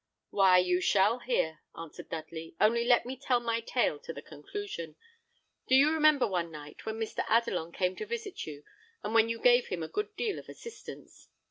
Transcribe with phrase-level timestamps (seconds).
[0.31, 4.95] "Why, you shall hear," answered Dudley; "only let me tell my tale to the conclusion.
[5.67, 7.23] Do you remember one night when Mr.
[7.29, 8.63] Adelon came to visit you,
[9.03, 11.29] and when you gave him a good deal of assistance?"